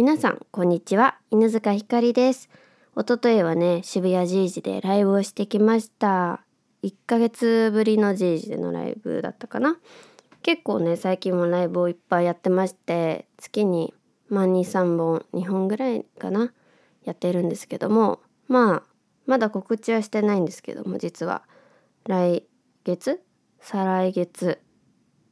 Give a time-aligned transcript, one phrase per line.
[0.00, 1.18] 皆さんこんにちは。
[1.30, 2.48] 犬塚ひかりです。
[2.96, 6.42] 一昨日はね渋谷 G 時でライブをしてきました。
[6.82, 9.76] 1ヶ月ぶりの G 時でのライブだったかな。
[10.40, 13.92] 結構ね最近もライブをいっぱいやってまして月に
[14.30, 16.54] まあ23本2本ぐらいかな
[17.04, 18.82] やってるんですけどもまあ
[19.26, 21.42] まだ告知はしてないんですけども実は。
[22.08, 22.44] 来
[22.84, 23.20] 月？
[23.60, 24.62] 再来月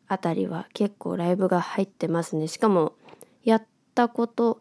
[0.09, 2.49] あたりは結構ライブが入ってますね。
[2.49, 2.93] しかも
[4.05, 4.61] ったこと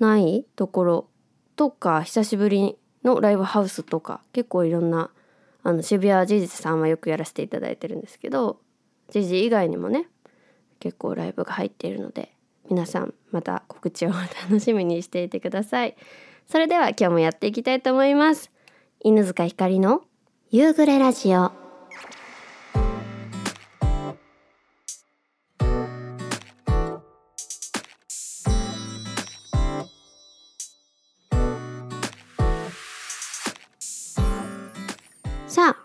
[0.00, 1.08] ないところ
[1.54, 5.10] とか久しぶりのライブハウスとか結構いろんな
[5.62, 8.58] あの渋谷ジジさんはよくやらせていただいてるんですけど
[9.10, 10.08] ジジ以外にもね
[10.80, 12.32] 結構ライブが入っているので
[12.68, 15.96] 皆さんまた告知を楽しみにしていてください。
[16.46, 18.50] それでは今日もやっていきたいと思います。
[19.00, 20.02] 犬塚ひかりの
[20.50, 21.63] 夕暮れラジオ。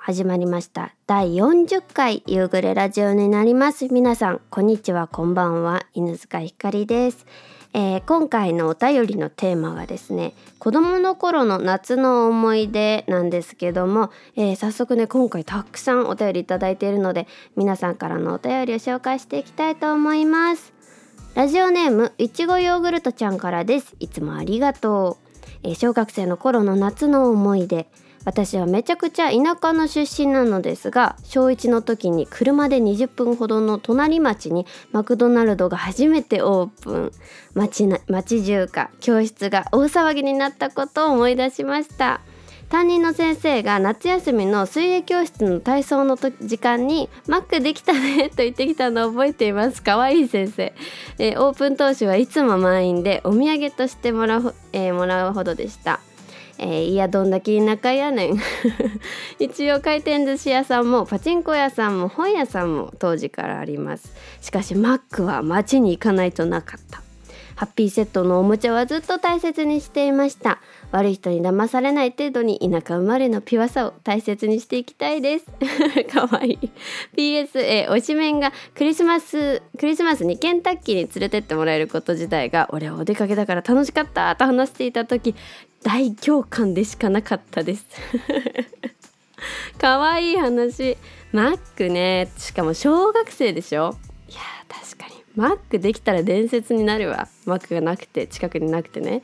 [0.10, 0.96] 始まりました。
[1.06, 3.90] 第40回夕暮れラジオになります。
[3.90, 5.86] 皆さんこんにちはこんばんは。
[5.94, 7.28] 犬塚ひかりです、
[7.76, 20.74] えー今回のお便りのテーマがですね子供の頃の夏の思い出なんですけども、えー早速ね今回たくさんお便りいただいているので皆さんからのお便りを紹介していきたいと思います。
[21.36, 23.96] ラジオネームいちごヨーグルトちゃんからです。
[24.00, 25.28] いつもありがとう、
[25.62, 27.88] えー小学生の頃の夏の思い出。
[28.30, 37.12] 私はめちゃくちゃ田舎の出身なのですが小1の時に車で20分ほどの隣町にマクドナルドが初めてオープン。
[37.56, 42.22] 町な町中華教室が大騒ぎになったことを思い出しました。
[42.70, 49.82] 担任の先生が夏休みの水泳教室の体操の時間に「マックできたね」と言ってきたのを覚えています。
[49.82, 50.74] かわいい先生、
[51.18, 56.00] えーオープン当初はいつも満員でお土産としてもらう,、えーもらうほどでした。
[56.60, 58.38] えーいやどんだけ田舎やねん。
[59.40, 64.14] 一応回転寿司屋さんもパチンコ屋さんも本屋さんも当時からあります。
[64.42, 67.02] しかしマックは街に行かないとなかった。
[67.60, 70.62] ハッピーセットのおもちゃはずっと大切にしていました。
[70.92, 75.46] 悪い人に騙されない程度に田舎生まれのピュアさを大切にしていきたいです。
[76.10, 76.70] かわいい。
[77.18, 85.36] PSA 推しメンがクリスマスクリスマスにケンタッキーに連れてってもらえること自体が俺はお出かけだから楽しかったと話していた時
[85.84, 87.86] 大共感でしかなかったです。
[89.78, 90.98] かわいい話。
[91.32, 92.30] マックね。
[92.38, 93.96] しかも小学生でしょ？
[94.28, 95.24] いや確かに。
[95.36, 97.30] マックできたら伝説になるわ。
[97.46, 99.22] マックがなくて近くになくてね。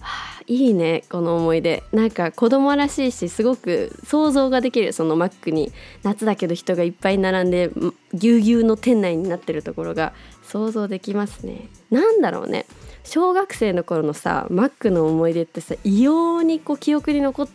[0.00, 1.04] はあいいね。
[1.10, 1.82] この思い出。
[1.92, 4.94] なんか子供らしいしすごく想像ができる。
[4.94, 5.70] そのマックに。
[6.02, 7.70] 夏だけど人がいっぱい並んで
[8.14, 11.68] ぎゅうぎゅうの店内になってるところが想像できますね。
[11.90, 12.64] なんだろうね。
[13.04, 17.48] 小学生の頃のさマックの思い出ってさ異様にこう記憶に残っ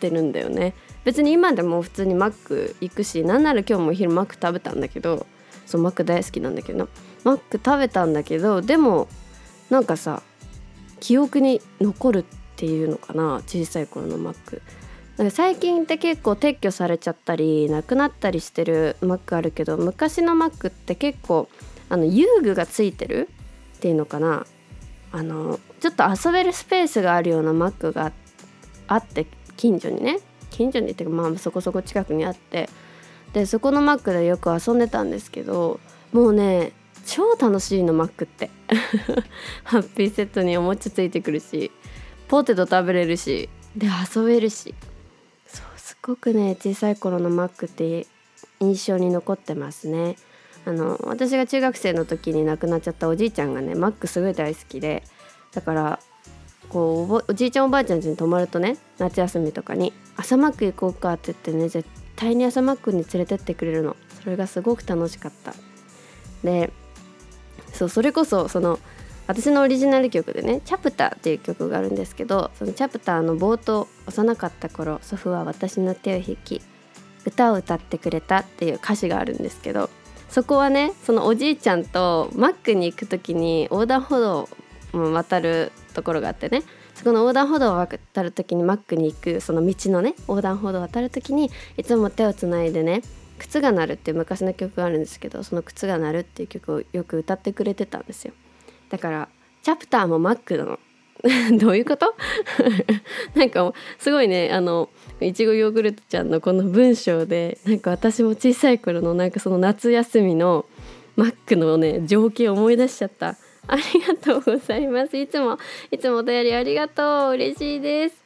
[0.00, 0.74] てるんだよね。
[1.04, 5.26] 別に今でも普通にマック行くしなんなら今日もお昼マック食べたんだけど
[5.66, 6.88] そうマック大好きなんだけど
[7.24, 9.08] マック食べたんだけどでも
[9.70, 10.22] なんかさ
[11.00, 12.24] 記憶に残るっ
[12.56, 14.62] ていうのかな小さい頃のマック。
[15.16, 21.48] なんか最近って結構撤去されちゃったりなくなったりしてるマックあるけど昔のマックって結構
[21.90, 23.28] あの遊具がついてる
[23.76, 24.46] っていうのかな。
[25.12, 28.12] あのちょっと遊べるスペースがあるようなマックが
[28.86, 29.26] あって
[29.56, 30.20] 近所にね。
[30.50, 32.68] 近所にっていうかまあそこそこ近くにあって。
[33.32, 35.78] でそこのマックでよく遊んでたんですけど
[36.12, 36.72] もうね
[37.06, 38.50] 超楽しいのマックって。
[39.64, 41.70] ハッピーセットにおもちゃついてくるし
[42.28, 44.74] ポテト食べれるしで遊べるし。
[45.46, 48.06] そうすごくね小さい頃のマックって
[48.60, 50.16] 印象に残ってますね。
[50.66, 55.02] あの私が中学生の時に亡くなっちゃったおじいちゃんがねマックすごい大好きで
[55.52, 56.00] だから
[56.68, 63.96] こうおじいちゃんおばあちゃん家に泊まるとね夏休みとかに「朝マック行こうか」って言ってね絶対に朝マックに連れてってくれるの。
[64.22, 65.54] それがすごく楽しかった。
[66.44, 66.70] で
[67.72, 68.78] そうそれこそその
[69.26, 76.62] 私のオリジナル曲でね「チャプター」っていう曲があるんですけどそのチャプターの冒頭幼かった頃祖父は私の手を引き
[77.24, 79.88] 歌を歌ってくれたっていう歌詞があるんですけど
[80.30, 84.48] そこはねそのおじいちゃんとマックに行く時に横断歩道
[84.92, 86.62] を渡るところがあってね
[86.94, 93.02] そこの横断歩道を渡る時にマックに行くその道のね横断歩道を渡る時にいつも手をつないでね
[93.38, 98.32] 「靴が鳴る」っていう昔の曲があるんですけどその「靴が鳴る」っていう曲をよく歌ってくれてたんですよ。
[98.88, 99.28] だから
[99.62, 100.78] チャプターもマックなの。
[101.58, 102.14] どういうこと？
[103.34, 104.88] なんかすごいねあの
[105.20, 110.66] いちごヨーグルトちゃんのこの文章でなんか私も小さい頃のなんかその夏休みの
[111.16, 113.36] マックのね情景を思い出しちゃった。
[113.66, 115.16] ありがとうございます。
[115.16, 115.58] いつも
[115.90, 117.32] いつもお便りありがとう。
[117.34, 118.16] 嬉しいです、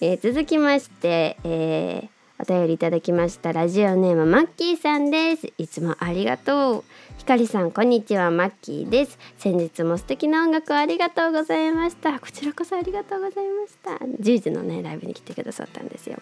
[0.00, 5.52] えー、続きまして、えー、お便りいただきましたラジオネームマッキーさんです。
[5.56, 6.84] いつもありがとう。
[7.16, 9.18] ひかりさんこんにちはマッキーです。
[9.38, 12.20] 先日も素敵な音楽をありがとうございました。
[12.20, 14.04] こちらこそありがとうございました。
[14.04, 16.18] 10時のねライブに来てくださったんですよ。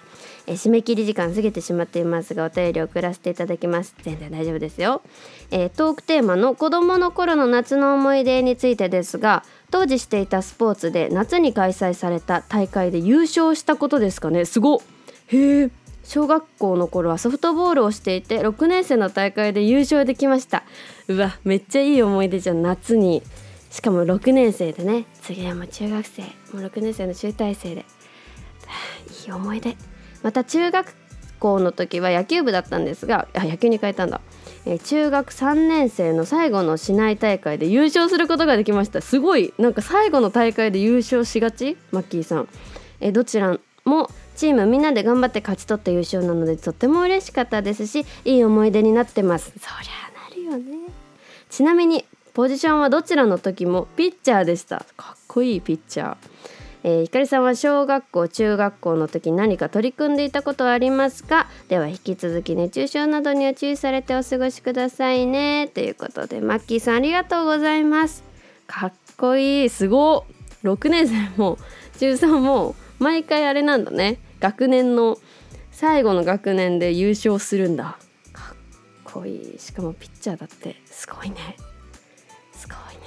[0.47, 3.97] え締め切り時間過ぎてしまっていますがお便りを送らせていただきます。
[4.03, 5.03] 全然大丈夫ですよ、
[5.51, 14.45] えー、トークテーマの子供の頃の夏の思い出についてですが当時していたスポーツで夏に開催された大会で優勝したことですかね。
[14.45, 14.81] すご
[15.27, 15.71] へえ
[16.05, 20.63] 小学校の頃はソフトボールをしていて6年生の大会で優勝できました。
[21.09, 23.23] うわめっちゃいい思い出じゃん夏に。
[23.71, 25.07] しかも6年生でね。
[25.21, 26.23] 次はもう中学生。
[26.23, 27.85] もう6年生の集大成で。
[29.27, 29.77] いい思い出。
[30.23, 30.95] また中学
[31.41, 34.23] 校の時は野球部だったんですがあ野球に変えたんだ、
[34.65, 39.03] え、中学3年生の最後の市内大会で優勝することができました。
[39.03, 41.77] すごいなんか最後の大会で優勝しがち？
[41.91, 42.49] マッキーさん、
[43.01, 49.53] え、どちらもチームみんなで頑張って勝ち取った優勝なのでとっても嬉しかったですしいい思い出になってます。
[49.59, 50.93] そりゃなるよね。
[51.51, 54.85] ちなみにポジションはどちらの時もピッチャーでした。
[54.97, 56.17] かっこいいピッチャー。
[56.87, 61.47] えー、ひかりさんは小学校中学校の時何か取り組んでいたことはありますか？
[61.69, 65.69] では引き続き熱中症などには注意されてお過ごしくださいね。
[65.69, 68.23] ということでマッキーさんありがとうございます。
[68.67, 69.69] かっこいい。
[69.71, 70.27] すご
[70.63, 71.57] 6年生も
[71.99, 74.19] 中3も毎回あれなんだね。
[74.41, 75.19] 学年の
[75.71, 77.99] 最後の学年で優勝するんだ。
[78.33, 78.57] かっ
[79.05, 79.59] こいい。
[79.59, 81.57] しかもピッチャーだってすごいね。
[82.53, 83.03] すごいね。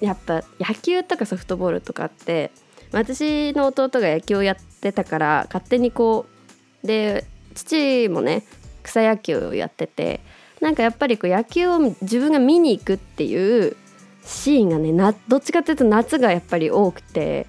[0.00, 2.50] やっぱ野球とかソフトボールとかって
[2.92, 6.26] 私の弟が野球をやってたから勝手にこ
[6.82, 7.24] うで
[7.54, 8.44] 父もね
[8.82, 10.20] 草野球をやってて
[10.60, 13.76] なんかやっぱりこう野球を自分が見に行くっていう
[14.24, 17.46] シーンがねなどっちかっていうと夏がやっぱり多くて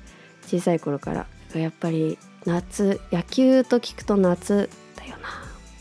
[0.47, 1.32] 小さい頃から。
[1.59, 5.29] やっぱり夏野球と聞くと夏だよな。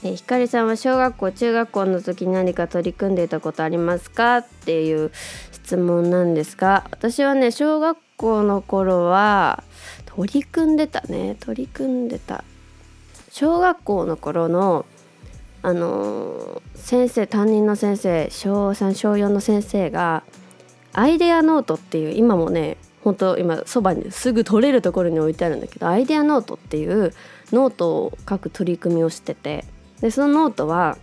[0.05, 5.11] えひかりさんは小学校中学校の時に何か取り組んでいたことありますかっていう
[5.53, 9.63] 質問なんですが私はね小学校の頃は
[10.07, 11.37] 取り組んでたね。
[11.41, 12.45] 取り組んでた。
[13.31, 14.85] 小学校の頃の
[15.65, 20.25] あのー、先生担任の先生小3小4の先生が
[20.93, 27.13] アイデアノートっていう今もね本当今そばにすぐ取れるところに置いてあるんだけどアイデアノートっていう
[27.53, 29.65] ノートを書く取り組みをしてて
[30.01, 30.99] でそのノートは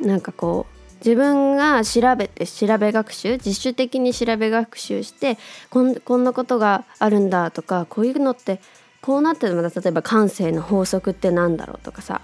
[0.00, 5.38] なんかこう自分が調べて調べ学習自主的に調べ学習して
[5.70, 8.60] こんこんなことがあるんだとかこういうのって
[9.00, 12.20] こうなってるの例えば慣性の法則って何だろうとかさ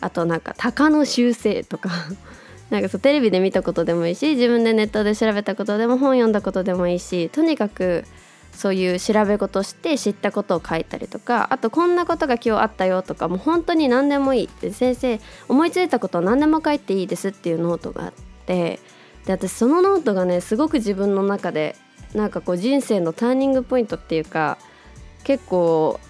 [0.00, 1.90] あとなんか鷹の習性とか
[2.70, 8.04] なんかそうテレビで見たことでもいいし自分でネットで調べたことでも本読んだことでもいいしとにかく
[8.56, 18.12] そういう調べ事して知ったことを書いたりとかあとこんなことが今日あったよとかもう本当に何でもいいって先生思いついたことを何でも書いていいですっていうノートがあっ
[18.46, 18.80] て
[19.26, 21.76] で私そのノートがねすごく自分の中で
[22.14, 24.56] なんかこう人生のターニングポイントっていうか
[25.22, 26.00] 結構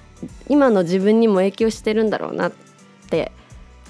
[0.48, 2.52] 今の自分にも影響してるんだろうなっ
[3.10, 3.32] て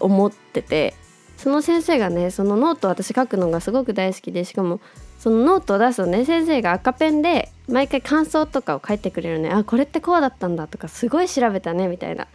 [0.00, 0.94] 思ってて
[1.36, 4.80] その先生がねそのノート私書くのがすごく大好きでしかも
[5.26, 12.28] そのノートを出すとね先生が赤ペンで毎回感想とかを書いてくれるねあこれってこうだったんだとかすごい調べたねみたいな。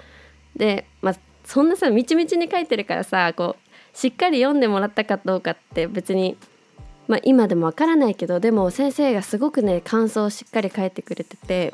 [0.58, 6.36] でまあそんなさみちみちに書いてるからさこうしっかり読んでもらったかどうかって別に、
[7.08, 11.74] まあ、今でもわからないけどでも先生がすごくね感想をしっかり書いてくれてて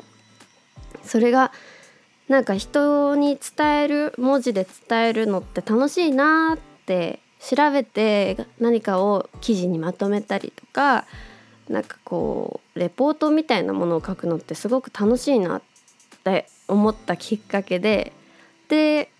[1.02, 1.50] それが
[2.28, 11.06] なんか人に伝える文字で伝えるのって楽しいなって調べて何かを記事にまとめたりとか
[11.68, 15.62] なんかこうレポートみたいなものを書くのってすごく楽しいなっ
[16.24, 18.12] て思ったきっかけで
[18.68, 19.10] で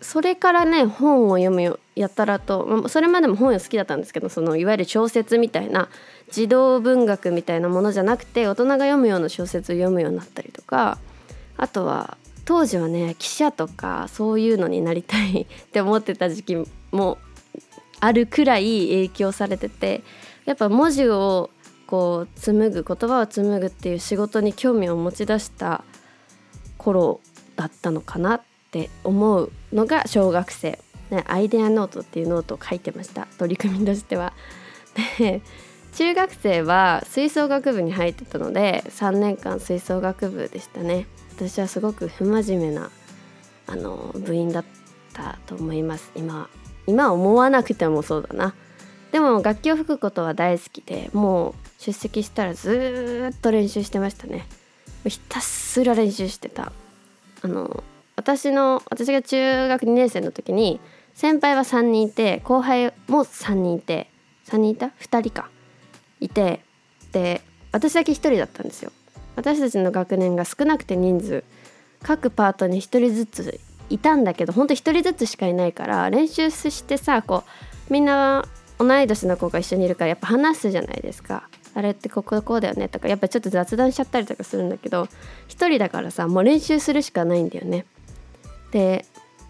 [0.00, 5.88] それからね本を読むよやたらとそれまでも本を好きだったんですけどそのいわゆる小説みたいな
[6.30, 10.98] 児童文学みたいなものじゃなくて大人が読むような小説を読むようになったりとか
[11.56, 16.56] あとは当時はね記者とかそういうのになりたいって思ってた時期
[16.92, 17.18] も
[18.00, 20.02] あるくらい影響されてて
[20.44, 21.50] やっぱ文字を
[21.86, 25.84] こう紡ぐ言葉を紡ぐっていう仕事に興味を持ち出した
[26.78, 27.20] 頃
[27.56, 30.78] だったのかなって思うのが小学生、
[31.10, 33.26] ね、アイデアノートっていうノートを書いてました。
[33.38, 34.32] 取り組みとしては。
[35.18, 35.42] で
[35.92, 41.06] 中学生は吹奏楽部に入ってたので3年間吹奏楽部でしたね。
[41.36, 42.90] 私はすごく不真面目な
[43.66, 44.64] あの部員だっ
[45.12, 46.59] たと思います今は。
[46.86, 48.54] 今思わなくてもそうだな。
[49.12, 54.46] でも楽器を吹くことは大好きでもう出席したらずっと練習してましたね。
[55.06, 56.72] ひたすら練習してた。
[57.42, 57.82] あの
[58.16, 60.80] 私の私が中学2年生の時に
[61.14, 64.10] 先輩は3人いて後輩も3人いて
[64.46, 65.50] 3人いた？2人か。
[66.20, 66.60] いて
[67.12, 67.40] で
[67.72, 68.92] 私だけ1人だったんですよ。
[69.36, 71.44] 私たちの学年が少なくて人数。
[72.02, 73.60] 各パートに1人ずつ
[73.90, 77.44] いたんだけどほんと1人ずつしかいないから練習してさこ
[77.88, 78.46] うみんな
[78.78, 81.48] 同い年の子が一緒にいるからやっぱ話すじゃないですか。
[81.72, 85.04] あれってこここうだよねとかやっぱちょっと雑談しちゃったりとかするんだけど
[85.48, 87.84] 1人だからさもう練習するしかないんだよね。
[88.72, 89.04] で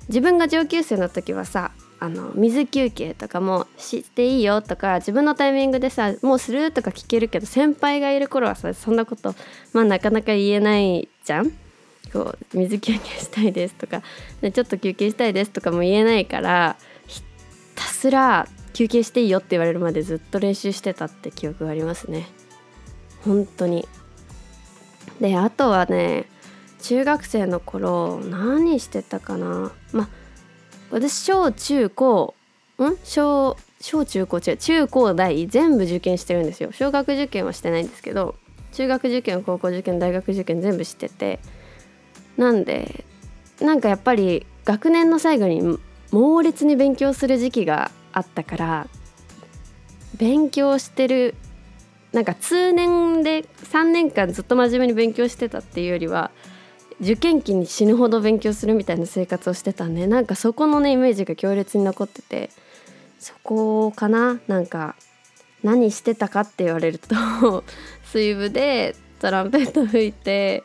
[0.09, 9.35] 自分が上級生の時はさあの水休憩とかもしていいよとか自分のタイミングでさもうするとか聞けるけど先輩がいる頃はさそんなこと
[9.73, 11.53] まあなかなか言えないじゃん。
[12.13, 14.03] こう水休憩したいですとか
[14.41, 16.77] ちょっと休憩したいですとかも言えないから
[17.07, 17.23] ひ
[17.77, 22.29] たすら休憩していいよって言われるまでずっと練習してたって記憶がありますね。
[23.25, 23.87] 本当に。
[25.21, 26.25] であとはね
[26.83, 29.73] 中学生の頃何してたかな。
[29.93, 30.09] まあ
[30.91, 32.35] 私小中高
[32.79, 32.97] ん？
[33.05, 36.71] 小小中高中中高大全部受験してるんですよ。
[36.73, 38.35] 小学受験はしてないんですけど
[38.73, 41.39] 中学受験高校受験大学受験全部してて
[42.41, 43.05] なんで
[43.61, 45.79] なんかやっぱり学年の最後に
[46.11, 48.87] 猛烈に勉強する時期があったから
[50.17, 51.35] 勉強してる
[52.13, 56.31] なんか通年で3年間ずっと真面目に勉強してたっていうよりは
[57.03, 62.49] 受験期に死ぬほど勉強するみたいな生活をしてたんでなんかそこのねイメージが強烈に残ってて
[63.19, 64.97] そこかななんか
[65.63, 67.65] 何してたかって言われると
[68.11, 70.65] 水部でトランペット吹いて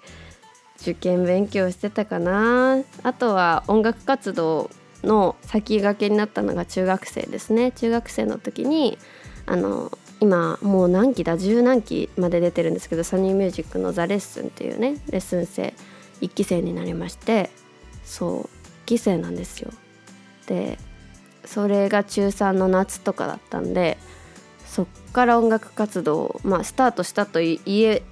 [0.85, 2.77] 受験勉強してたかな。
[3.01, 4.69] あとは音楽活動
[5.03, 7.71] の先駆けになったのが中学生ですね。
[7.71, 8.99] 中学生の時に
[9.47, 11.37] あの今もう何期だ？
[11.37, 15.73] 十何期まで出てるんですけどサニーミュージックの「ザ・レッスンっていうねレッスン生
[16.21, 17.49] 1期生になりまして
[18.03, 18.47] そう1
[18.85, 19.71] 期生なんですよ。
[20.45, 20.77] で
[21.45, 23.97] それが中3の夏とかだったんで
[24.65, 28.03] そっから音楽活動まあスタートしたと言え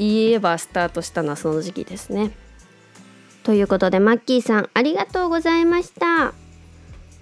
[0.00, 2.30] 言えばスタートしたのはその時期ですね。
[3.42, 6.34] ということでマッキーさんありがとうございました。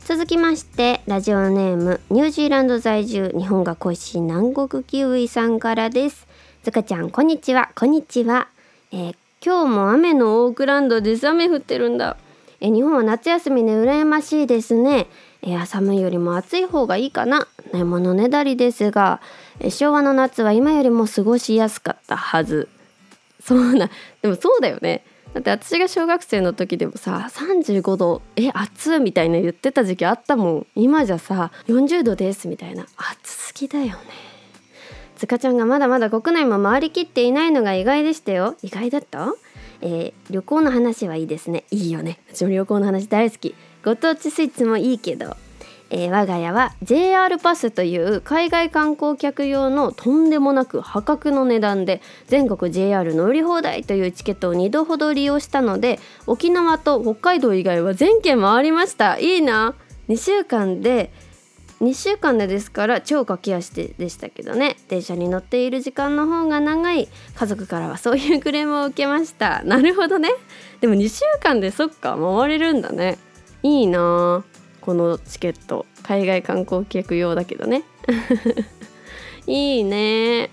[0.04, 6.26] 続きましてラジオネームニュージーランド在住日本が恋しい南国キウイさんからです。
[6.62, 7.70] ずかちゃんこんにちは。
[7.74, 8.48] こんにちは、
[8.90, 12.16] えー、今日も雨のオークランドで雨降ってるんだ。
[12.60, 15.06] え日本は夏休みで羨ましいですね。
[15.42, 17.46] え寒いよりも暑い方がいいかな。
[17.72, 19.20] ないものねだりですが。
[19.70, 22.68] 昭和の夏は今よりも過ごしやすかったはず。
[23.42, 23.90] そうな
[24.22, 25.04] でもそうだよね。
[25.34, 30.66] だって私が小学生の時でもさ35度え暑みたいな言ってた時期あったもん。
[30.74, 32.86] 今じゃさ40度ですみたいな。
[32.96, 33.94] 暑すぎだよね。
[35.16, 38.56] 塚ちゃんがまだまだ国内も回りきっていないのが意外でしたよ。
[38.62, 39.34] 意外だった？
[39.80, 41.64] えー、旅行の話はいいですね。
[41.70, 42.20] いいよね。
[42.32, 43.54] 私も旅行の話大好き。
[43.84, 45.36] ご当地スイーツもいいけど。
[45.90, 59.18] えー、我が家は JR パスという海外観光客用のとんでもなく破格の値段で全国 JR 乗り放題というチケットを2度ほど利用したので沖縄と北海道以外は全県回りました。
[59.18, 59.74] いいな。
[60.08, 61.12] 2週間で
[61.80, 64.76] 2週間でですから超駆け足でしたけどね。
[64.88, 67.08] 電車に乗っている時間の方が長い。
[67.34, 69.62] 家族からはそういうクレームを受けました。
[69.62, 70.30] なるほどね。
[70.80, 73.18] でも2週間でそっか回れるんだね。
[73.62, 74.44] いいな。
[74.44, 77.82] あこのチケット海外観光客用だけどね。
[79.46, 80.50] いいね。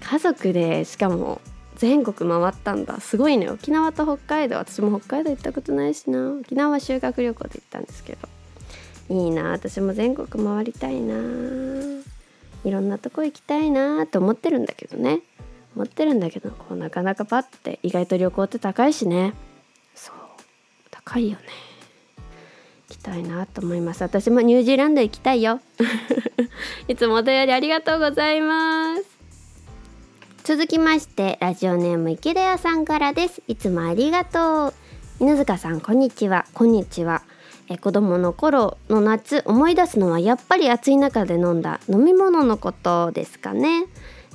[0.00, 1.40] 家族でしかも
[1.76, 3.00] 全国回ったんだ。
[3.00, 3.48] すごいね。
[3.48, 4.56] 沖縄と北海道。
[4.56, 6.32] 私も北海道行ったことないしな。
[6.32, 8.28] 沖縄は修学旅行で行ったんですけど。
[9.10, 9.50] いいな。
[9.50, 11.14] 私も全国回りたいな。
[12.64, 15.20] いろんなとこ行きたいなと思ってるんだけどね。
[15.76, 19.34] 思ってるんだけどこうなかなかパッて意外と旅行って高いしね。
[19.94, 20.14] そう。
[20.90, 21.67] 高いよね。
[22.88, 24.02] きたいなと思います。
[24.02, 25.60] 私もニュージーランド行きたいよ。
[26.88, 29.04] いつもお便りありがとうございます。
[30.44, 33.42] 続きましてラジオネーム池田屋さんからです。
[33.46, 34.74] いつもありがとう。
[35.20, 36.46] 犬塚さんこんにちは。
[36.54, 37.22] こんにちは。
[37.68, 43.84] え子供の頃の夏思い出すのはやっぱり暑い中で飲んだ飲み物のことですかね。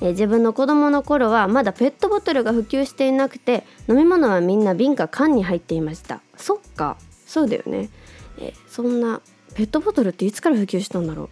[0.00, 6.20] え自分の子供の頃はまだペットボトルが普及していなくて飲み物はみんな瓶か缶に入っていました。
[6.36, 6.96] そっか。
[7.26, 7.88] そうだよね。
[8.38, 9.20] えそんな
[9.54, 11.28] ペットボトルっていつから普及したんだろう？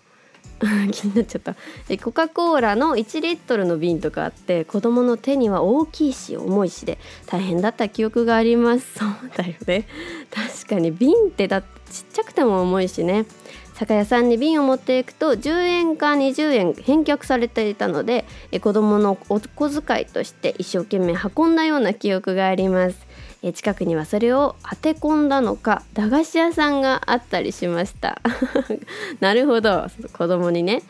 [0.92, 1.56] 気になっちゃった。
[1.88, 8.94] えコカ・コーラの1リットルの瓶とかあって子供の手には大きいし重いしで大変だった記憶があります。
[8.99, 9.87] そうだよね。
[10.30, 13.26] 確かに瓶ってだってちっちゃくても重いしね。
[13.75, 22.97] 酒屋さんに瓶を持っていくと10円か20円返却されていたのでえ子供のお小遣いとして一生懸命運んだような記憶があります。
[23.42, 28.20] え近くにはそれを当て込んだのか駄菓子屋さんがあったりしました。
[29.20, 29.88] なるほど。
[30.12, 30.82] 子供にね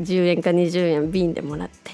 [0.00, 1.92] 10円か20円瓶でもらって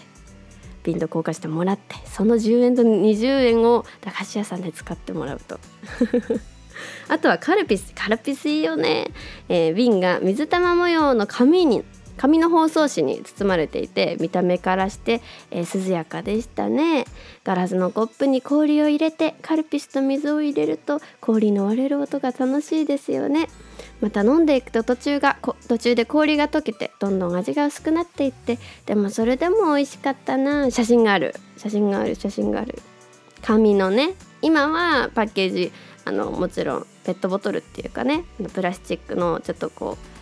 [0.83, 5.59] 瓶と交換してもらってその10円と20円を駄菓子屋さんで使ってもらうと。
[7.09, 9.11] あとはカルピスカルピスいいよね、
[9.49, 11.85] えー、瓶が水玉模様の紙に
[12.17, 17.05] 紙の包装紙に包まれていて見た目からして、えー、涼やかでしたね。
[17.43, 23.49] ガラスのコップに氷を入れてカルピスと水を入れると氷の割れる音が楽しいですよね。
[24.01, 30.71] また飲んでいくと途中が途中で氷が溶けてどんどん味が薄くなっていってでもそれでも美味しかったな。
[30.71, 31.35] 写真がある。
[31.57, 32.79] 写真がある写真がある。
[33.43, 35.73] 紙のね今はパッケージ
[36.05, 40.14] あのもちろんペットボトルっていうかねプラスチックのちょっとこう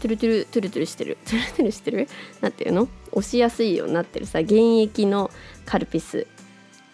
[0.00, 1.18] トゥルトゥルトゥルトゥルしてる。
[1.26, 2.08] トゥルトゥルしてる？
[2.40, 2.88] なんていうの？
[3.12, 5.30] 押しやすいようになってるさ原液の
[5.64, 6.26] カルピス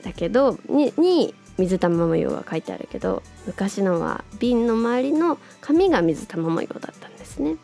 [0.03, 7.57] だけどにに水玉模様が書いてあるけど昔のは瓶の周りの紙が水玉模様だったんですね。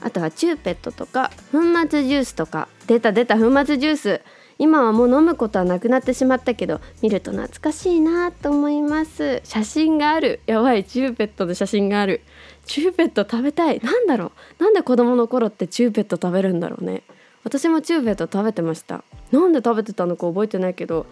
[0.00, 4.20] あとはチューペットとか粉末ジュースとか出た出た粉末ジュース。
[4.58, 9.42] 今はもう飲むことはなくなってしまったけど見ると懐かしいなと思います。
[9.44, 10.40] 写真がある。
[10.46, 12.22] やばいチューペットの写真がある。
[12.66, 13.80] チューペット食べたい。
[13.80, 14.62] なんだろう。
[14.62, 17.02] なんで子供の頃ってチューペット食べるんだろうね。
[17.44, 19.04] 私もチューペット食べてました。
[19.30, 21.06] なんで食べてたのか覚えてないけど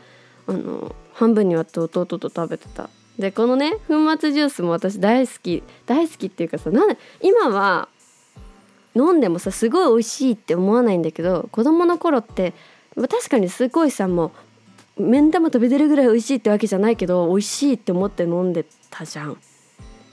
[0.47, 2.91] あの半分に割って弟と食べてた。
[3.19, 5.63] でこのね粉末ジュースも私大好き。
[5.87, 7.89] 大好きっていうかさなんで今は
[8.97, 12.53] 飲んでもさすごい美味しいって思わないんだけど子供の頃って
[12.97, 14.33] 確かにすごいさも
[14.97, 19.37] う目ん玉飛び出るぐらい美味しいってわけじゃないけど美味しいって思って飲んでたじゃん。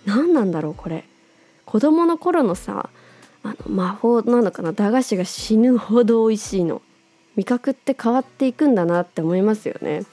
[0.05, 1.05] 何なんだろうこれ。
[1.71, 2.89] 子供の頃のさ
[3.43, 6.81] あの魔法なのかな駄菓子が死ぬほど美味しいの。
[7.37, 10.03] 味覚って変わっていくんだなって思いますよね。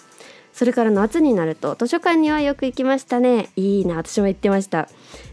[0.52, 3.48] それから夏になると図書館にはよく行きましたね。
[3.56, 4.88] いいな私も行ってました。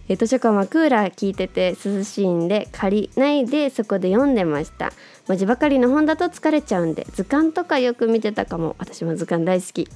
[0.10, 4.94] え図書館はクーラー効いてて涼しいんで借りないでそこで読んでました。
[5.28, 8.76] 文字ばかりの本だと疲れちゃうんで図鑑とかよく見てたかも。
[8.80, 9.88] 私も図鑑大好き、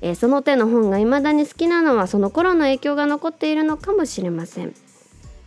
[0.00, 4.74] えー、その手の本が未だに好きなのはその頃の影響が残っているのかもしれません。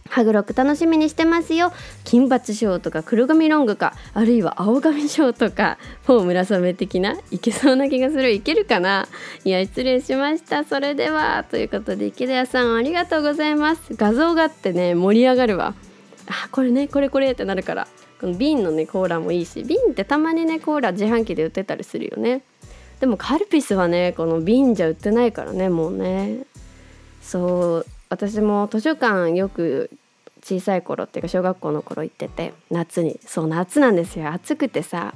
[0.10, 1.72] ハグロック楽しみにしてますよ。
[2.04, 8.32] 金髪ショーとか黒髪ロングかあるいは青髪ショーとかもう村雨的ないけそうな気がする。
[8.32, 9.08] いけるかな。
[9.45, 10.63] いや失礼しました。
[10.63, 13.95] それではということで池田屋さんありがとうございます。
[13.95, 15.76] 画像があってね盛り上がるわ。
[16.28, 17.88] あこれねこれこれってなるから
[18.19, 22.41] この瓶のねコーラもいいし瓶ってたまにねコーラ自販機で売ってたりするよね。
[23.00, 26.39] でもカルピスはねこの瓶じゃ売ってないからねもうね。
[27.22, 29.91] そう私も図書館よく
[30.49, 34.31] 小さい頃っていうか小学校の頃行ってて夏にそう夏なんですよ。
[34.31, 35.13] 暑くてさ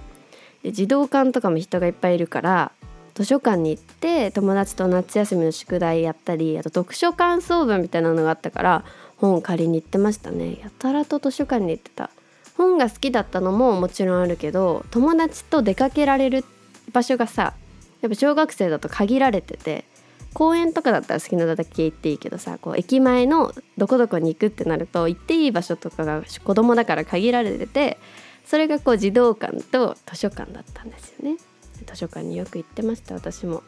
[0.61, 2.71] で児童館とかも人がいっぱいいるから
[3.15, 8.85] 図書館に行って友達と夏休みの宿題やったりあと読書感想文みたいなのがあったから
[9.17, 10.59] 本借りに行ってましたね。
[10.61, 12.09] やたらと図書館に行ってた。
[12.55, 16.45] 本が好きだったのももちろんあるけど友達と出かけられる
[16.91, 17.55] 場所がさ
[18.01, 19.85] やっぱ小学生だと限られてて
[20.33, 27.97] 公園とかだったら好きなだけ行っていいけどさこう駅前のどこどこに行くってなると行っていい場所とかが子供だから限られてて
[28.45, 31.37] それがこう児童館と図書館だったんですよね。
[31.85, 33.63] 図書館によく行ってました私も。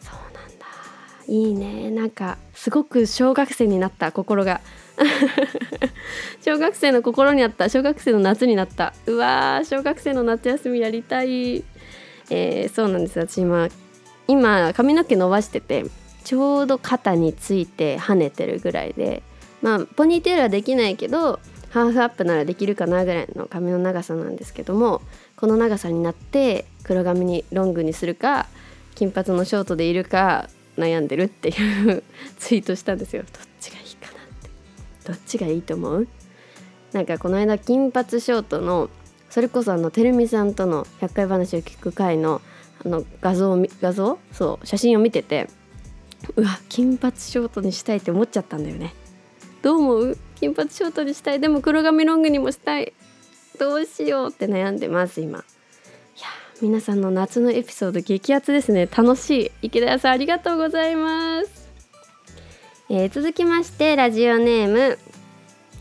[0.00, 0.66] そうなんだ。
[1.26, 1.90] いいね。
[1.90, 4.60] なんかすごく小学生になった心が。
[6.44, 8.94] 小学生の心にあった小学生の夏になった。
[9.06, 11.64] うわー小学生の夏休みやりたい。
[12.30, 13.18] えー、そうなんです。
[13.18, 13.68] 私今
[14.28, 15.84] 今髪の毛伸ばしてて
[16.24, 19.22] ちょうど肩について跳ねてるぐらいで
[19.62, 25.02] まあポニーテールはできないけどハーフアップならできるかなぐらいの髪の長さなんですけども
[25.36, 28.46] この長さになって黒髪にロングにするか
[28.94, 31.52] 金髪のショートでいるか悩んでるってい
[31.90, 32.02] う
[32.38, 33.22] ツイートしたんですよ。
[33.22, 34.50] どっちがいいかなって。
[35.06, 36.08] どっちがいいと思う？
[36.92, 38.88] なんかこの間金髪ショートの
[39.28, 42.40] それこそあのてるみさんとの100回話を聞く回の
[42.86, 44.18] の画像画像？
[44.32, 45.48] そう写真を見てて
[46.36, 48.94] うわ金髪ショートにしたいって思っちゃったんだよね。
[49.62, 50.18] どう思う？
[50.36, 51.40] 金髪ショートにしたい？
[51.40, 52.92] でも黒髪ロングにもしたい。
[53.58, 55.38] どうしようって悩んでます今。
[55.38, 55.42] い
[56.20, 56.26] や
[56.60, 58.86] 皆さんの夏のエピソード激アツですね。
[58.86, 59.50] 楽しい。
[59.62, 61.68] 池田さんありがとうございます、
[62.90, 64.98] えー、続きましてラジオネーム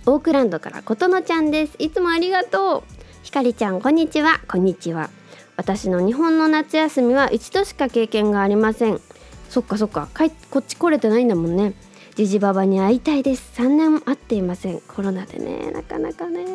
[0.05, 1.75] オークランドからことのちゃんです。
[1.79, 2.83] いつもありがとう。
[3.23, 4.39] ひかりちゃんこんにちは。
[4.47, 5.09] こんにちは。
[5.57, 8.99] 私の日本の夏休みは一度しか経験がありません。
[9.49, 10.09] そっかそっか。
[10.49, 11.73] こっち来れてないんだもんね。
[12.15, 13.61] ジジババに会いたいです。
[13.61, 14.79] 3年会っていません。
[14.81, 15.71] コロナでね。
[15.71, 16.45] なかなかね。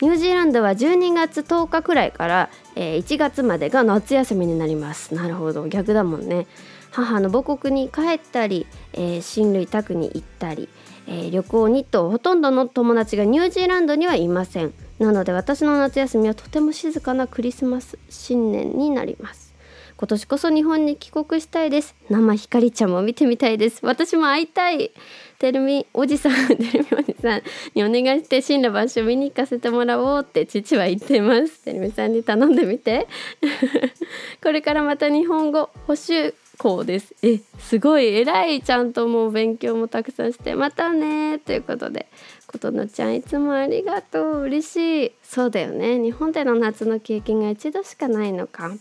[0.00, 5.14] ニュージーランドは12月10日くらいから、えー、1月までが夏休みになります。
[5.14, 5.66] なるほど。
[5.68, 6.46] 逆だもんね。
[6.92, 10.68] 母の母国に帰ったり、えー、親類宅に行ったり、
[11.06, 14.72] えー、旅行にとほとんどの友達がニュージーランドにはいません。
[14.98, 19.52] なので私の夏休みはとても静かなクリスマス新年になります。
[20.02, 21.94] 今年こそ日本に帰国したいです。
[22.10, 23.86] 生ひかりちゃんも見てみたいです。
[23.86, 24.90] 私も会いたい。
[25.38, 27.42] てるみおじさんてるみおじさん
[27.74, 31.60] にお願いして死んだ場所見に行かせてもらおうって父は言ってます。
[31.64, 33.06] てるみさんに頼んでみて。
[34.42, 37.14] これからまた日本語補習校です。
[37.22, 38.06] えすごい。
[38.06, 38.62] 偉い。
[38.62, 40.54] ちゃんともう勉強もたくさんして。
[40.54, 41.38] またね。
[41.38, 42.06] ということで。
[42.46, 44.42] ことのちゃんいつもありがとう。
[44.42, 45.12] 嬉しい。
[45.22, 45.98] そうだよね。
[45.98, 48.72] 日本での夏の経験が一度しかないのか。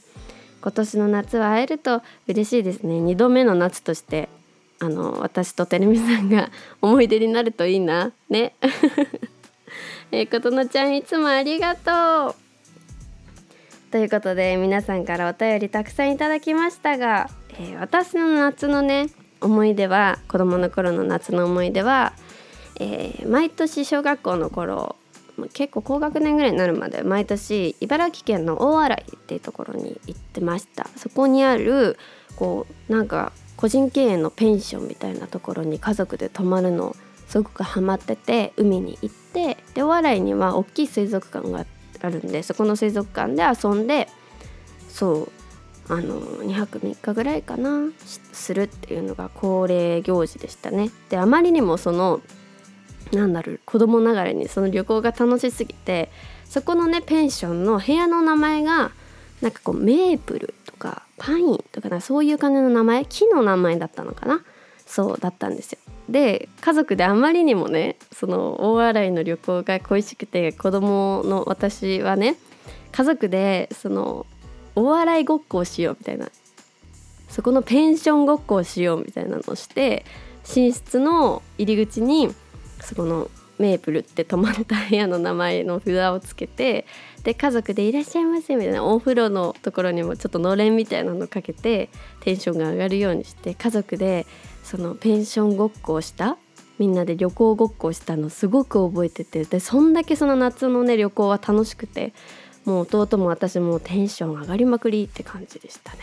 [0.61, 2.95] 今年の夏は会えると嬉しいですね。
[2.95, 4.29] 2度目の夏として
[4.79, 6.49] あの私とてるみさんが
[6.81, 8.11] 思い出になるといいな。
[8.29, 8.55] ね。
[10.11, 12.40] えー、ことのちゃんいつもありがとう。
[13.91, 19.09] ということで皆さんからお便りたくさんいただきましたが、えー、私の夏のね
[19.41, 22.13] 思い出は子供の頃の夏の思い出は、
[22.79, 24.95] えー、毎年小学校の頃
[25.53, 30.87] 結構高学年ぐらいになるまで毎年茨城県の大洗っていうところに行ってました。
[30.95, 31.97] そこにある
[32.37, 36.95] こうなんか個人経営のペンションみたいなところに家族で泊まるの
[37.27, 44.07] すごくハマってて海に行ってで大洗には大きい水族館があってあるんでそこの水族館で遊んで
[44.89, 45.29] そ
[45.89, 47.89] うあの2泊3日ぐらいかな
[48.31, 50.89] するっていうのが恒例行事でしたね。
[51.09, 52.21] であまりにもその
[53.11, 56.09] なんだろう子供ながらにその旅行が楽しすぎて
[56.45, 58.91] そこのねペンションの部屋の名前が
[59.41, 64.43] なんかこうメープルとかパインとかなそういう感じの名前木の名前だったのかな
[64.85, 65.79] そうだったんですよ。
[66.11, 72.35] で家族であまりにもねその大洗の旅行が恋しくて子供の私はね
[72.91, 74.25] 家族でその
[74.75, 76.29] 大洗ごっこをしようみたいな。
[77.29, 80.05] そこのペンションごっこをしようみたいなのをして
[80.53, 82.29] 寝室の入り口に
[82.81, 86.85] そこのメープルって泊まった部屋の名前の札をつけて
[87.23, 91.89] で家族で「いらっしゃいませ」みたいなお風呂のところにもちょっとのれんみたいなのかけて
[92.21, 94.25] テンションが上がるようにして家族で
[94.63, 96.37] そのペンションごっこをした
[96.79, 102.13] みんなで旅行ごっこをしたのすごく覚えててでそんだけその夏のね旅行は楽しくて
[102.65, 105.99] もう弟も私もテンション上がりまくりって感じでしたね。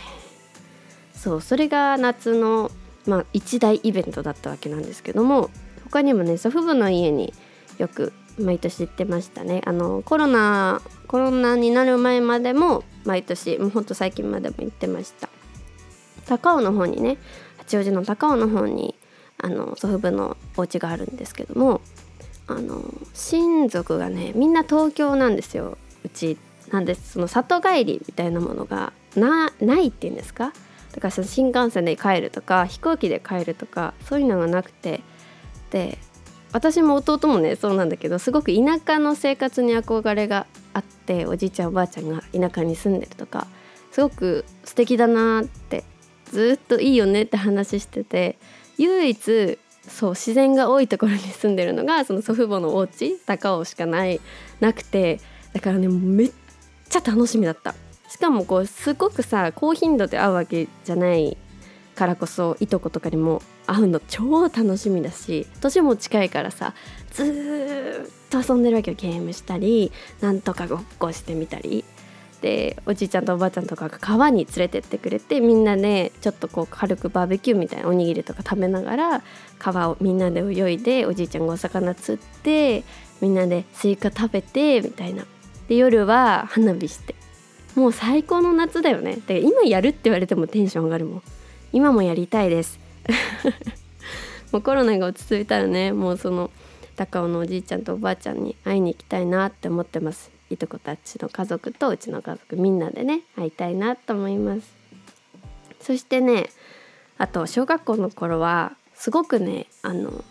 [1.15, 2.71] そうそれが夏の、
[3.07, 5.51] まあ、一大イベントだったわけなんですけども
[5.85, 7.35] 他にもね祖父母の家に
[7.79, 15.29] よく毎年行ってましたねあのコロナコロナになる前までも毎年もうほんと最近までも行ってました
[16.27, 17.19] 高尾の方にね
[17.69, 18.95] 八王子の高尾の方に
[19.37, 21.81] あの祖父母のお家があるんですけども
[22.47, 22.83] あの
[23.15, 25.77] 親族がねみんな東京なんですよ。
[26.05, 26.39] うち
[26.71, 30.53] なんですその里帰りみたいなものがないっていうんですか？
[30.93, 35.03] だからその新幹線で帰るとか飛行機で帰るとかそういうのがなくて。
[35.71, 35.99] で
[36.51, 43.47] 私も弟もねそうなんだけどすごく田舎の生活に憧れがあっておじいちゃんおばあちゃんが田舎に住んでるとか
[43.93, 45.85] すごく素敵だなって
[46.31, 48.39] ずっといいよねって話してて
[48.77, 54.21] 唯一そう自然が多いところに住んでるのがその祖父母のお家高尾しかない
[54.61, 55.21] なくて
[55.53, 56.33] だからねめっ
[56.89, 57.75] ちゃ楽しみだった。
[58.09, 61.37] しかもこうすごくさ高頻度で会うわけじゃない
[61.95, 66.73] からこそいとことかにも会うの超楽しみだし年も近いからさ
[67.11, 68.97] ずっと遊んでるわけよ。
[68.99, 71.85] ゲームしたりなんとかごっこしてみたり。
[72.41, 79.23] でおじいちゃんとおばあちゃんとかが川に連れてってくれてみんなでちょっとこう軽くバーベキューみたいなおにぎりとか食べながら
[79.59, 82.85] 川をみんなで泳いでおじいちゃんがお魚釣って
[83.21, 85.25] みんなでスイカ食べてみたいな。
[85.69, 87.15] で夜は花火して。
[87.75, 89.19] もう最高の夏だよね。
[89.27, 91.23] で今やるって言われてもテンション上がるもん。
[91.73, 92.81] 今もやりたいです。
[94.53, 96.51] もうコロナが落ち着いたらねもうその
[96.97, 100.38] 高尾のおじいちゃんとおばあちゃんに会いに行きたいなって思ってます。
[100.51, 104.63] いとこたちの家族とうちの家族みんなでね会いたいなと思います
[105.81, 106.49] そしてね
[107.19, 110.25] あと小学校の頃はすごくねあの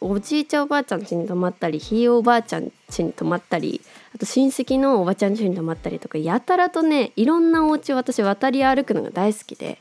[0.00, 3.80] おじいちゃんおばあちゃん家に泊まったりひいおばあちゃん家に泊まったり
[4.14, 9.78] あと親戚のおばちゃん家に泊まったりとかやたらとねいろんなお家を私渡り歩くのが大好きで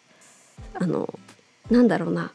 [0.74, 1.14] あの
[1.70, 2.32] なんだろうな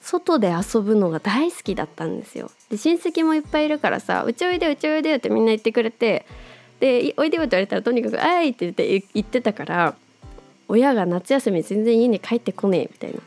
[0.00, 2.50] 外で遊ぶのが大好きだったんですよ。
[2.70, 6.26] で親戚もいっぱいいるからさ「うちおいでうちおいで」ってみんな言ってくれて
[6.80, 9.94] で「おいでよ」って言われたらとにかく「あい」って言って言ってたから
[10.68, 13.20] 親が夏休み全然家に帰ってこねえみたいな。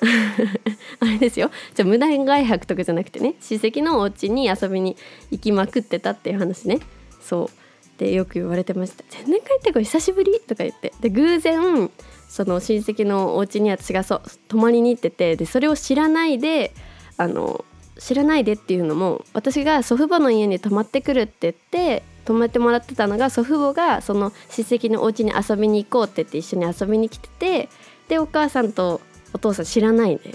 [1.00, 1.50] あれですよ。
[1.74, 4.96] じゃあ無駄外泊とかじゃなくてね親戚のお家に遊びに
[5.30, 6.80] 行きまくってたっていう話ね。
[7.20, 7.58] そう。
[7.98, 10.92] でよく言われてました「全然帰ってこい久しぶり」とか言って。
[11.00, 11.90] で偶然
[12.28, 16.72] その親戚のお家に私がそう泊まりに行っててでそれを知らないで
[17.16, 17.64] あの
[17.98, 27.68] 知らないでっていうのも私が祖父母の家に泊まってくるって言って泊めてもらってたのが祖父母がその親戚のお家に遊びに行こうって言って一緒に遊びに来てて
[28.06, 29.00] でお母さんと
[29.32, 30.34] お父さん知らないで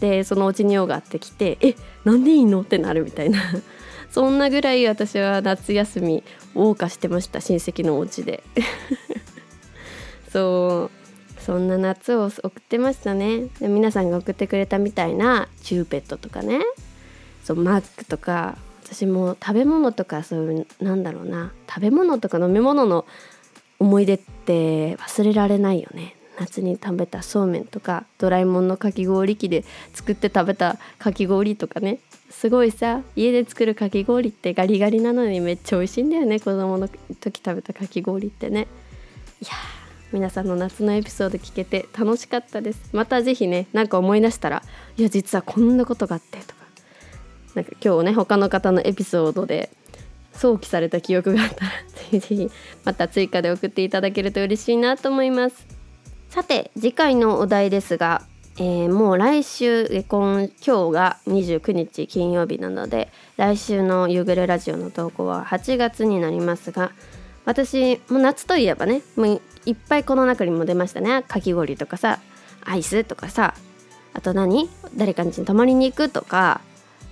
[0.00, 3.40] でそのお家に用があってきて「えなんでいいの?」ってなるみたいな。
[4.10, 6.22] そんなぐらい私は夏休み
[6.54, 8.42] 謳歌してました親戚のお家で。
[10.30, 10.90] そ
[11.38, 11.40] う。
[11.40, 13.46] そんな夏を送ってましたね。
[13.58, 16.60] で皆さんが送ってくれたみたいなチューペットとかね。
[17.42, 18.58] そうマックとか
[18.92, 23.06] 私も食べ物とかそういうなんだろうな食べ物とか飲み物の
[23.78, 26.14] 思い出って忘れられないよね。
[26.38, 32.00] 夏に食べたそうめんとかドラえもんのかき氷機で作って食べたかき氷とかね。
[32.30, 36.38] すごいさ家で作るかき氷ってガリガリなのにめっちゃ美味しいんだよね。
[36.38, 36.88] 子供の
[37.20, 38.66] 時食べたかき氷ってね。
[39.40, 39.52] いや
[40.12, 42.90] 皆さんの夏のエピソード聞けて楽しかったです。
[42.92, 44.62] また是非ね何か思い出したら
[44.98, 46.61] いや実はこんなことがあってとか。
[47.54, 49.70] なんか今日ね他の方のエピソードで
[50.32, 52.50] 想起された記憶があったらぜひぜひ
[52.84, 55.66] また追加で送っていただけると嬉しいなと思います。
[56.30, 58.22] さて次回のお題ですが、
[58.56, 66.92] えー、もう来週今今日が29日金曜日なので来週の夕暮れラジオの投稿は8月になりますが
[67.44, 71.22] 私も夏といえばねもういっぱいこの中にも出ましたね。
[71.28, 72.18] かき氷とかさ
[72.64, 73.54] アイスとかさ
[74.14, 74.70] あと何？
[74.96, 76.60] 誰かに泊まりに行くとか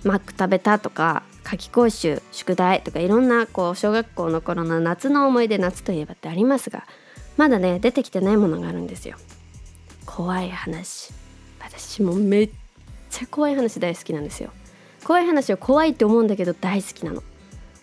[0.03, 6.85] マック食べたとか夏期講習宿題とかいろんなこう小学校の頃の夏の思い出夏といえばってありますが
[7.37, 9.17] まだね出てきてないものがあるんですよ。
[10.05, 11.13] 怖い話。
[11.59, 12.49] 私もめっ
[13.09, 14.51] ちゃ怖い話大好きなんですよ。
[15.03, 17.23] 怖い話を怖いって思うんだけど大好きなの。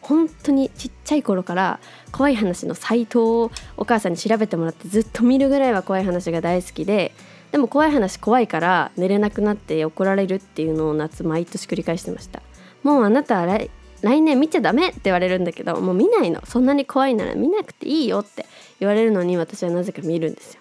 [0.00, 1.80] 本当にちっちゃい頃から
[2.12, 7.12] 怖い話のサイトをお母さんに調べてもらってずっと見るぐらいは怖い話が大好きで
[7.52, 12.42] でも怖い話怖いから寝れなくなって怒られるっていうのを夏毎年繰り返してました
[12.82, 13.70] もうあなた来
[14.02, 18.46] 来年見ちゃダメって言われるんだけどもう見ないのそんなに怖いなら見なくていいよって
[18.80, 20.60] 言われるのに私はなぜか見るんですよ。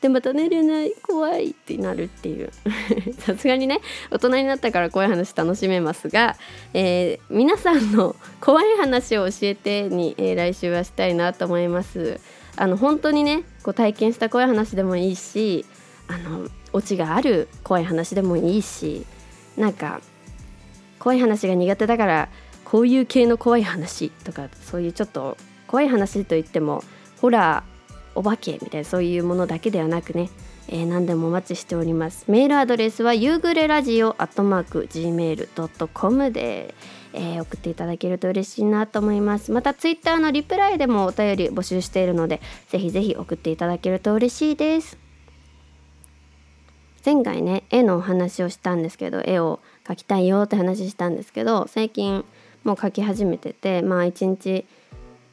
[0.00, 2.52] でまた寝れない怖いってなるっていう
[3.18, 3.80] さすがにね
[4.12, 6.36] 大人になったから怖い話楽しめますが、
[6.72, 12.20] えー、皆さんの怖い話を教えてに、えー、来週はしたいなと思います。
[12.60, 15.66] あの本当にねこう体験した怖い話でもいいし
[16.06, 19.04] あのオチがある怖い話でもいいし
[19.58, 20.00] なんか
[20.98, 22.30] 怖い話が苦手だから
[22.64, 26.82] こういう系の怖い話とかそういうちょっと怖い話といっても
[27.20, 30.30] ホラーお化けみたいなそういうものだけではなくね、
[30.68, 32.24] えー、何でもお待ちしております。
[32.26, 34.44] メールアドレスは夕暮れラジオアット
[37.12, 44.98] えー、送っていただけると嬉しいなと思いますまたツイッターのリプライでもお便り募集しているのでぜひぜひ送っていただけると嬉しいです
[47.04, 52.24] 前回ね絵のお話をしたんですけど絵を描きたいよって話したんですけど最近
[52.64, 54.66] もう描き始めててまあ一日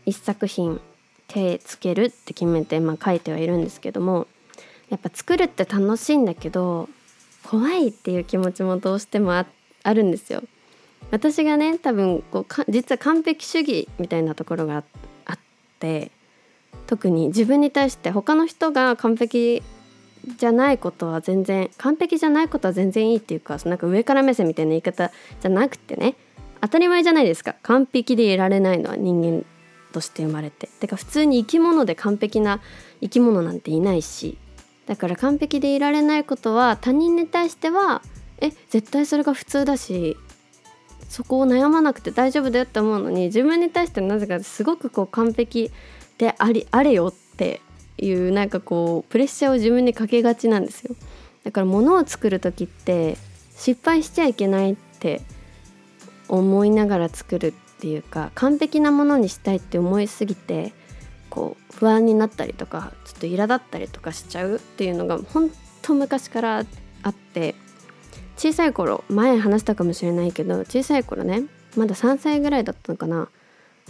[0.06, 0.80] 1作品
[1.28, 4.28] 手つけるって決めて、まあ、書いてはいるんですけども
[4.90, 6.88] やっぱ作るって楽しいんだけど
[7.44, 9.46] 怖いっていう気持ちもどうしてもあ
[9.94, 10.44] るんですよ。
[11.15, 14.84] 私がね多分こう実は完璧主義みたいなところが
[15.25, 15.39] あっ
[15.80, 16.12] て
[16.88, 19.63] 特に自分に対して他の人が完璧
[20.38, 26.15] じゃないことは全然完璧じゃないことは全然いいっていうかなんか上から目線みたいな言い方じゃなくてね
[26.60, 27.56] 当たり前じゃないですか。
[27.62, 29.45] 完璧でいられないのは人間
[29.93, 30.67] として生まれて。
[30.80, 32.60] てか普通に生き物で完璧な
[33.01, 34.38] 生き物なんていないし。
[34.88, 38.01] だから完璧でいられないことは他人に対しては
[38.39, 40.17] え絶対それが普通だし
[41.10, 45.72] そこを悩まなくて大丈夫だよって思うのに自分に対してなぜかすごくこう完璧
[46.18, 47.62] でありあれよって
[47.98, 50.96] いうなんかこうプレッシャーを自分にかけがちなんですよ。
[51.44, 53.18] だから物を作る時って
[53.56, 55.22] 失敗しちゃいけないって
[56.28, 60.74] 思いながら作るっていうか完璧なものにしたいって思いすぎて
[61.30, 66.65] こう不安になったりとかちょっと苛立ったりとかしちゃうっていうのが本当昔から
[67.04, 67.54] あって
[68.38, 71.43] 小さい頃前話したかもしれないけど小さい頃ね
[71.76, 73.30] まだ3歳ぐらいだったのかな。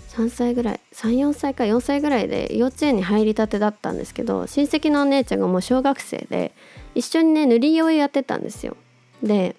[0.10, 6.53] 3歳ぐらい34歳か4歳ぐらいで幼稚園に入りたてだったんですけど親戚のお姉ちゃんがもう小学生で
[6.95, 8.75] 一緒にね塗り絵をやってたんですよ。
[9.23, 9.55] で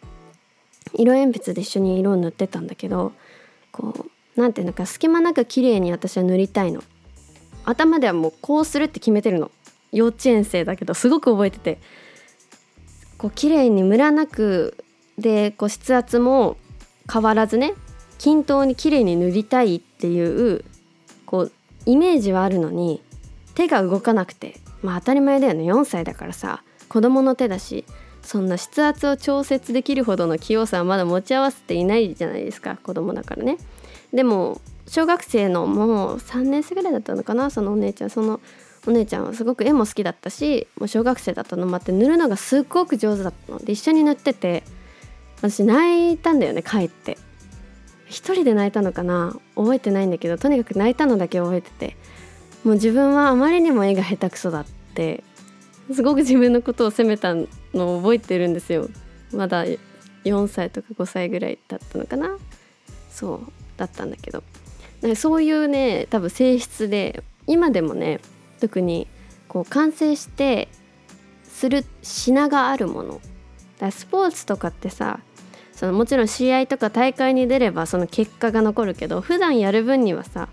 [0.94, 3.12] 色鉛筆で一緒に色を塗ってたんだけど
[3.72, 6.82] こう何ていうのか隙間なく綺麗に私は塗りたいの。
[7.64, 9.50] 頭ではもうこうするって決めてるの。
[9.92, 11.78] 幼稚園生だけどすごく覚えてて。
[13.18, 14.76] こう綺麗にムラなく
[15.18, 16.56] でこう筆圧も
[17.10, 17.74] 変わらずね
[18.18, 20.64] 均等に綺麗に塗りたいっていう
[21.24, 21.52] こう
[21.86, 23.02] イメージはあるのに
[23.54, 27.84] 手が動かなくてまあ当たり前だよね4歳だからさ子供の手だし
[28.22, 33.56] そんな筆圧を調節できるほどの器用さはまだ持ち合わせていないじゃないですか子供だからね。
[34.12, 38.40] でも小学生のもう3年生ぐらいだったのかなそのお姉ちゃんその
[38.86, 43.58] お姉ちゃんはすごく絵も好きだったしもう小学生だったのもあって塗るのがすっごく上手だったの。
[43.58, 44.62] で一緒に塗ってて
[45.38, 47.18] 私泣いたんだよね帰って。
[48.06, 49.36] 一人で泣いたのかな？
[49.56, 51.96] 覚えてないんだけどとにかく泣いたのだけ覚えてて。
[52.64, 55.22] もう自分はあまりにも絵が下手くそだって
[55.92, 57.46] すごく自分のことを責めたの
[57.96, 58.88] を覚えてるんですよ。
[59.32, 59.64] まだ
[60.24, 62.36] 4歳とか5歳ぐらいだったのかな？
[63.10, 63.40] そう
[63.76, 64.42] だったんだけど。
[65.14, 68.18] そういうね多分性質で今でもね
[68.60, 69.06] 特に
[69.48, 70.68] こう完成して
[71.44, 73.20] する品があるもの。
[73.78, 75.20] だスポーツとかってさ
[75.74, 80.48] そのもちろん試合とか大会に出ればその結果が残るけど普段やる分にはさ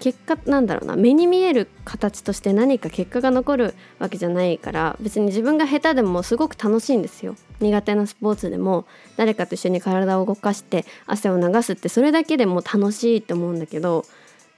[0.00, 0.96] 結果なんだろうな。
[0.96, 7.36] 目に見える形として何か結果が残るわけじゃないから別に自分が下手でもすごく楽しいんですよ。
[7.60, 8.84] 苦手なスポーツでも
[9.16, 14.04] 誰かと一緒に体を動かして汗を流すってそれだけでも楽しいって思うんだけど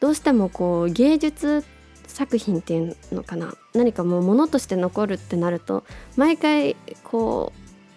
[0.01, 1.63] どうしてもこう芸術
[2.07, 3.55] 作品っていうのかな。
[3.75, 5.85] 何かもうものとして残るってなると
[6.17, 7.53] 毎回こ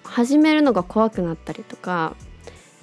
[0.06, 2.16] う始めるのが怖くなったりとか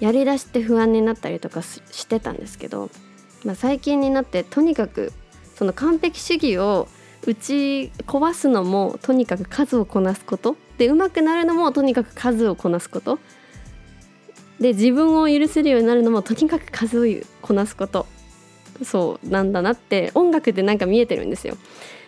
[0.01, 2.91] やりだして不安になったりとかしてたんですけど
[3.45, 5.13] まあ、最近になってとにかく
[5.55, 6.89] その完璧主義を
[7.27, 10.57] 打ち壊すのもとにかく数をこなすこと。
[10.77, 13.19] で上手くなるのもとにかく数をこなすこと。
[14.61, 18.07] で自分を許せるようになるのもとにかく数をこなすこと。
[18.83, 21.57] そうなんだなって音楽でなんか見えてるんですよ。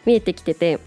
[0.05, 0.81] 見えてきてて。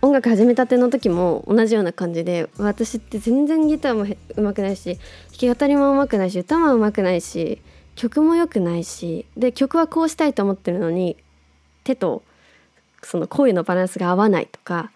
[0.00, 4.04] 音楽始めたての時も同じような感じで私って全然ギターも
[4.36, 4.96] 上手くないし
[5.40, 7.60] 弾き語りも上手くないし歌も上手くないし
[7.96, 11.16] 曲も良くないしで曲はこうしたいと思ってるのに
[11.82, 12.22] 手と
[13.02, 14.92] その声のバランスが合わないとか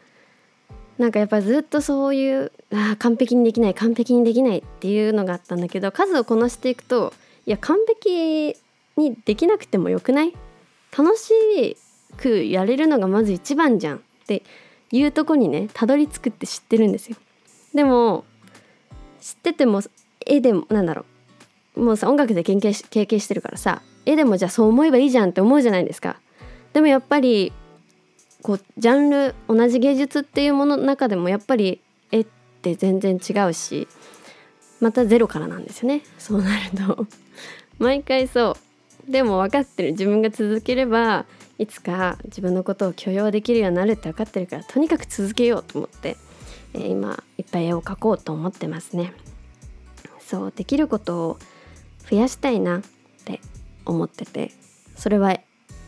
[0.99, 7.13] なんかやっぱずっとそういうあ完璧にできない完璧にできないっていうのがあったんだけど数をこなしていくと
[7.45, 8.55] いや完璧
[8.97, 10.35] にできなくてもよくない？
[10.97, 11.77] 楽し
[12.17, 14.43] くやれるのがまず一番じゃんって
[14.91, 17.17] いうとこにねたどり着くって知ってるんですよ。
[17.75, 18.25] でも
[19.21, 19.81] 知ってても
[20.27, 21.07] 絵でもなんだろ
[21.77, 21.81] う。
[21.81, 26.21] もうさ音楽で経験し経験してるからさ絵でもじゃあそう思えばいいじゃんって思うじゃないですか。
[26.75, 27.53] でもやっぱり
[28.43, 32.27] こうジャンル同じ芸術っていうものの中でもやっぱり絵っ
[32.61, 33.89] て全然違うし
[34.81, 36.03] またゼロからなんですよね。
[36.19, 37.07] そうなると。
[37.79, 38.72] 毎回そう。
[39.09, 41.27] でも分かってる自分が続ければ
[41.59, 46.17] いつか自分のことを許容できるようになるって分かってるからとにかく続けようと思って、
[46.75, 49.13] えー、今いっぱい絵を描こうと思ってますね。
[50.21, 51.39] そうできることを
[52.11, 52.81] 増やしたいなっ
[53.25, 53.41] て
[53.85, 54.51] 思ってて
[54.97, 55.37] それは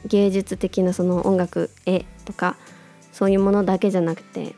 [0.06, 2.56] 芸術的なその音楽絵とか
[3.10, 4.54] そういうものだけじゃなくて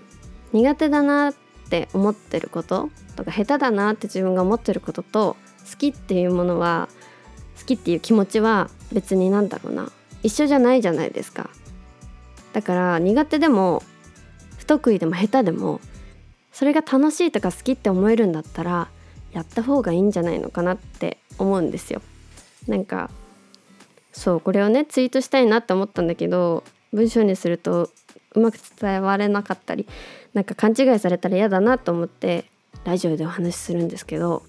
[0.52, 1.34] 苦手だなっ
[1.68, 5.36] て思ってることとか下手だなって自分が思ってることと
[5.70, 6.88] 好きっていうものは
[7.66, 9.90] きっていう気持ちは別になんだろうな。
[10.22, 11.50] 一緒じゃないじゃないですか。
[12.52, 13.82] だから苦手でも
[14.56, 15.80] 不得意でも下手でも
[16.52, 18.88] それが楽しいとか好きって思えるんだったら
[19.32, 22.00] やった方がいいんじゃないのかなって思うんですよ。
[22.66, 23.10] なんか
[24.12, 27.90] そうこれをねツイートしたいなって思ったんだけど文章にすると
[28.34, 29.86] うまく伝われなかったり
[30.32, 32.46] なんか勘違いされたら嫌だなと思って
[32.84, 34.42] ラジオでお話しするんですけど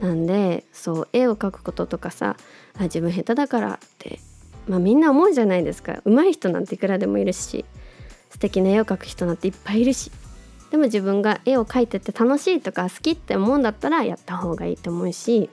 [0.00, 2.36] なんでそう絵を描くこととかさ
[2.78, 4.20] あ自分下手だからって
[4.68, 6.02] まあみんな思うじゃないですか。
[6.04, 7.64] 上手い人なんていくらでもいるし
[8.30, 10.10] 素敵な絵を描く人なんていっぱいいるし。
[10.70, 15.48] でも自分が絵を描いてて楽しいとか好きって思うんだったらやった方がいいと思うし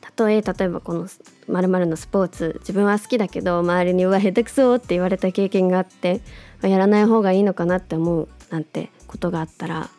[0.00, 1.08] たとえ例えばこの
[1.48, 6.20] 〇〇のスポーツ自分は好きだけど周りに「うわ下手くそ」って言われた経験があって
[6.62, 9.90] やらない方がいいのかなって思うなんてことがあったら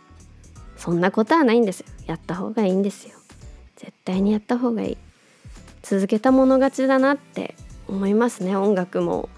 [0.84, 1.86] そんなことはないんですよ。
[2.08, 3.14] やった方がいいんですよ。
[3.78, 4.98] 絶対にやった方がいい。
[5.82, 7.56] 続けたもの勝ちだなって
[7.88, 8.58] 思いますね。
[8.58, 9.30] 音楽も。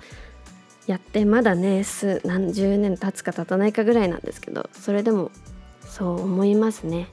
[0.87, 4.71] やってまだね数何十年経つか経たないかぐらいなんですけど。
[4.73, 5.29] それでも
[5.87, 7.09] そう思いますね。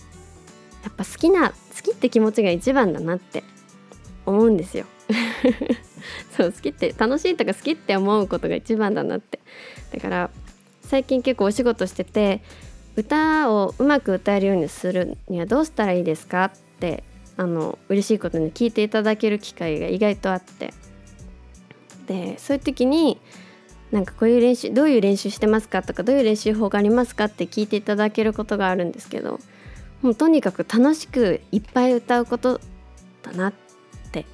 [0.83, 3.45] やっぱ好きな好きって気持ちが一番だなって
[4.25, 4.87] 思うんですよ。
[6.35, 9.41] そう好きって楽しいとか好きって思うことが一番だなって。
[9.93, 10.31] だから
[10.81, 12.41] 最近結構お仕事してて
[12.97, 16.47] 歌をうまく歌えるようにするにはどうしたらいいですか？
[16.47, 17.05] って
[17.37, 20.75] あの嬉しいことに聞いていただける機会が意外とあって。
[22.07, 23.21] でそういう時に
[23.93, 29.39] なんかこういう練習どういう練習してますかとかどういう練習法がありますかって聞いていただけることがあるんですけど
[30.03, 32.61] もうとにかく楽しくいっぱい歌うこと
[33.23, 33.53] だなっ
[34.11, 34.27] て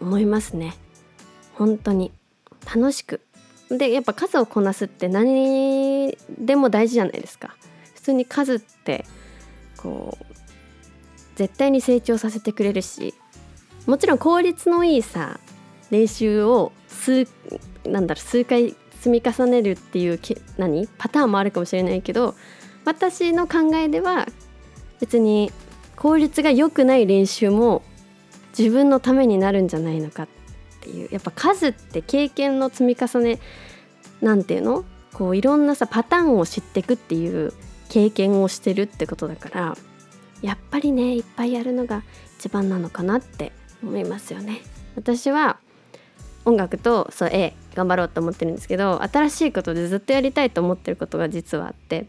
[0.00, 0.74] 思いますね。
[1.54, 2.12] 本当に。
[2.64, 3.20] 楽しく。
[3.68, 7.56] でやっぱ数をこなすって何でも大事じゃないですか。
[8.02, 9.04] 普通に数って
[9.76, 10.24] こう
[11.36, 13.14] 絶対に成長させてくれるし
[13.86, 15.38] もちろん効率のいいさ
[15.92, 17.28] 練習を数
[17.84, 20.18] なんだろう数回積み重ねるっていう
[20.58, 20.88] 何？
[20.98, 22.34] パターンもあるかもしれないけど
[22.84, 24.26] 私の考えでは
[24.98, 25.52] 別に
[25.94, 27.82] 効率が良くない練習も
[28.58, 30.28] 自分のためになるんじゃないのかっ
[30.80, 31.08] ていう。
[31.12, 33.38] やっぱ数って経験の積み重ね
[34.20, 34.84] なんていうの？
[35.12, 37.52] こういろんなさパターンを知ってくっていう
[37.92, 39.76] 経験をしてるってことだから
[40.40, 42.02] やっぱりねいっぱいやるのが
[42.38, 44.62] 一番なのかなって思いますよね。
[44.96, 45.58] 私は
[46.46, 52.06] 音楽とそう絵頑張ろうと思ってるんですけど新しいことでずっとやりたいと思ってることが実はあって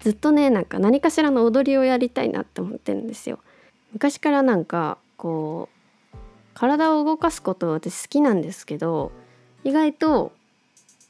[0.00, 3.38] ずっとねなんか何かしらの踊りをやりたいなって思ってるんですよ。
[3.94, 6.16] 昔からなんかこう
[6.52, 9.10] 体を動かすこと私好きなんですけど
[9.64, 10.32] 意外と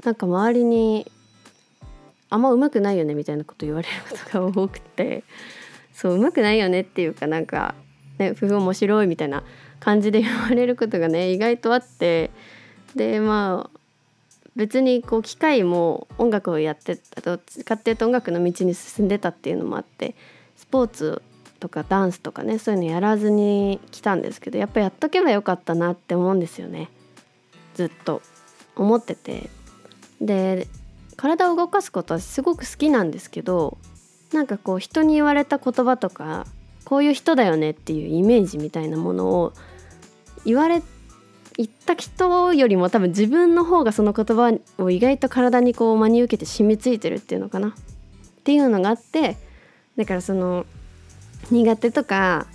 [0.04, 1.10] なんか周りに
[2.30, 5.24] あんま上手くないよねみたいなこと言われることが多くて。
[5.92, 7.74] そう上手くないよねっていうかなんか
[8.18, 9.44] ね夫婦面白いみたいな
[9.80, 12.30] 感じで言われることがね意外とあって。
[12.94, 13.78] でまあ
[14.56, 20.14] 別にこう機械も音楽をやってどっちかっていうと音楽の道に進んでたっていうのもあって。
[20.56, 21.22] スポーツ
[21.60, 26.88] とかダンスとかねそういうのやらずに来たんですけどやっぱやっとけばよかったなって思うんですよね。
[27.74, 28.22] ずっと
[28.74, 29.50] 思ってて。
[30.20, 30.66] で
[31.16, 33.78] 体を動かすことはすごく好きなんですけど
[34.32, 36.46] なんかこう人に言われた言葉とか
[36.84, 39.52] こういう人だよねっていうイメージみたいなものを
[40.44, 40.82] 言われ
[41.56, 47.68] 言った人よりも多分自分の方がその言葉を意外と体にこう真に受けて染みついてるっていうのかな。
[47.68, 47.72] っ
[48.44, 49.36] ていうのがあって
[49.96, 50.66] だからその
[51.50, 52.46] 苦手とか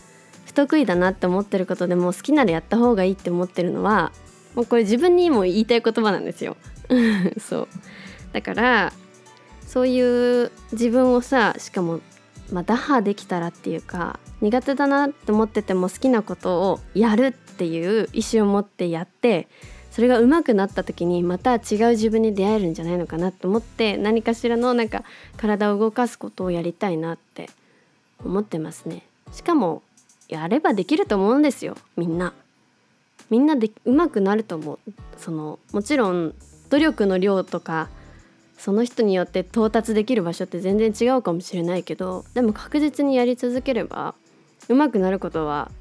[0.45, 4.12] 不得意だなって思ってることでも好きならやった方がいいって思ってるのは
[4.55, 6.55] もうこれ自分にも言いたい言葉なんですよ。
[7.39, 7.68] そう。
[8.34, 8.94] だから
[9.66, 12.02] そういう自分をさしかも、
[12.52, 19.48] まあ、打破できたらっていうか苦手だなって思ってても好きなことをやるっていう意思を持ってやって
[19.92, 25.04] それが上手くなった時にまた違う自分に出会えるんじゃないのかなと思って何かしらのなんか
[25.38, 27.50] 体を動かすことをやりたいなって
[28.24, 29.04] 思ってますね。
[29.32, 29.84] しかも
[30.30, 32.34] やればできると思うんですよみんな。
[33.30, 36.34] みんなで上手くなると思うそのもちろん
[36.70, 37.90] 努力の量とか
[38.62, 44.14] その人によって到達できる場所って全然違うかもしれないけどでも確実にやり続ければ
[44.70, 45.72] 上手くなることは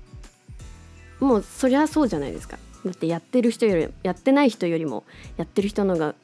[1.19, 2.59] もうそりゃそうじゃないですか。
[2.87, 5.05] だってやってる人よりやってない人よりも
[5.37, 6.15] やってる人のが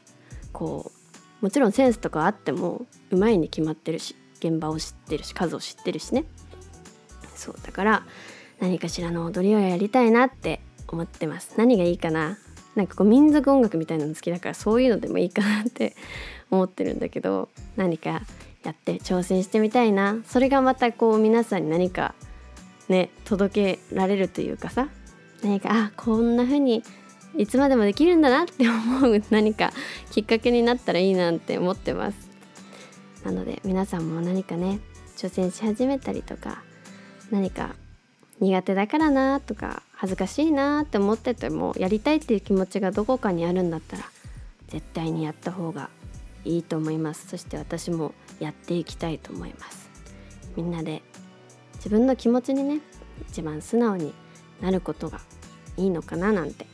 [0.55, 0.91] こ
[1.43, 6.25] うもちろんセンスとかあってもうまいに決まってるし現場を知ってるし数を知ってるしね。
[7.35, 8.07] そうだから
[8.61, 11.53] 何かしらの踊りをやりたいなって思ってます。
[11.59, 12.39] 何がいいかな。
[12.77, 15.95] なんかこう民族音楽みたいなの好きだからそういうのでもいいかなって
[16.51, 18.23] 思ってるんだけど何か
[18.63, 20.19] やって挑戦してみたいな。
[20.27, 22.15] それがまたこう皆さんに何か
[22.89, 24.89] ね届けられるというかさ
[25.43, 26.83] 何かあこんな風に
[27.37, 29.73] いつまでもできるんだなって思う 何か
[30.11, 32.31] きっかけになったらいいなって思ってます。
[33.25, 34.81] なので皆さんも何かね
[35.17, 36.63] 挑戦し始めたりとか
[37.31, 37.75] 何か
[38.41, 44.05] 苦手だからなとか恥ずかしいなって思っててもやりたいっていう気持ちがどこかにあるんだったら
[44.69, 45.91] 絶対にやった方が
[46.47, 47.29] いいと思います。
[47.29, 49.91] そして私もやっていきたいと思います。
[50.57, 51.03] みんなで
[51.77, 52.81] 自分の気持ちにね
[53.29, 54.15] 一番素直に
[54.61, 55.21] なることが
[55.77, 56.67] いいのかななんて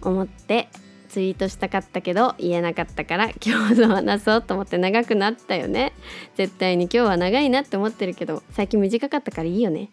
[0.00, 0.68] 思って
[1.08, 5.92] ツイートしたかったけど言えなかったから今日の話そうと思って長くなったよね。
[6.36, 9.90] 絶対に今日は長いなって思ってるけど最近短かったからいいよね。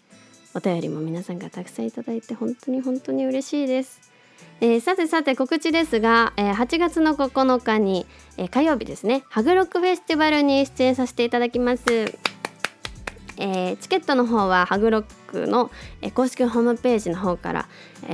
[0.55, 4.08] お便りも皆さんがたくさんいただいて本当に本当に嬉しいです。
[4.61, 8.05] えー、さてさて告知ですが、えー、8月の9日に、
[8.37, 11.83] えー、火曜日ですねハグロックフェスティバルに出演させていただきます。
[13.41, 15.71] えー、チケットの方はハグロックの、
[16.13, 17.67] 公式ホームページの方から、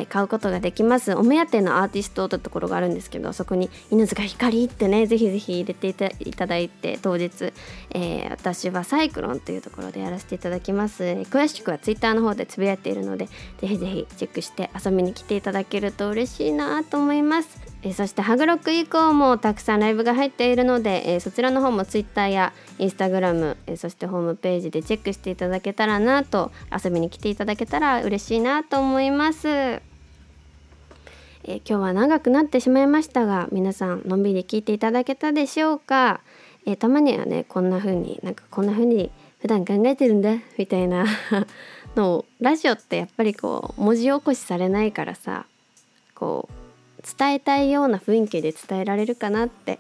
[0.10, 1.14] 買うことができます。
[1.14, 5.88] お目当てのアーティストってところがあるんですけどそこに犬塚ひかりってねぜひぜひ入れて
[6.20, 7.54] いただいて当日、
[7.92, 11.04] えー、私はサイクロンというところでやらせていただきます。
[11.04, 13.28] 詳しくはツイッターの方でつぶやいているので
[13.60, 17.76] ぜひぜひチェックして遊びに来ていただけると嬉しいなと思います。
[17.94, 26.52] そしてハグロック以降もたくさんライブが入っているので、そちらの方も Twitter や Instagram、そしてホームページでチェックしていただけたらなと
[26.84, 29.48] 遊びにに来ていただけたら嬉しいなと思います。
[29.48, 29.82] え、
[31.44, 36.22] 今日は長くなってしまいましたが皆さんのんびり聞いていただけたでしょうか、
[36.66, 41.06] え、たまにはねこんな風になんかこんな風に普段考えてるんだみたいな
[41.96, 45.46] のラジオってやっぱりこう文字起こしされないからさ
[46.16, 49.78] こう伝えたいような雰囲気で伝えられるかなって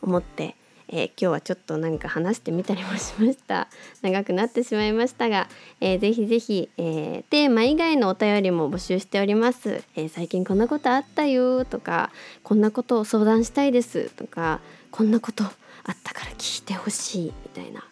[0.00, 0.54] 思って
[0.88, 3.68] えー、今日はちょっとなんか話してみたりもしました。
[4.02, 5.48] 長くなってしまいましたが、
[5.80, 12.10] えー、ぜひぜひ、えー、テーマ以外のお便りも募集しております、えー、最近こんなことあったよとか
[12.42, 14.60] こんなことを相談したいですとか
[14.90, 15.48] こんなことあ
[15.92, 17.84] ったから聞いてほしいみたいな。